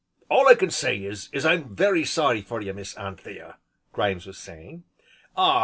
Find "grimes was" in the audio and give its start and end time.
3.93-4.39